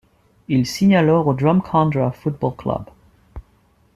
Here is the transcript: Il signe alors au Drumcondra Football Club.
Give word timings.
Il 0.47 0.65
signe 0.65 0.95
alors 0.95 1.27
au 1.27 1.35
Drumcondra 1.35 2.11
Football 2.11 2.55
Club. 2.55 2.85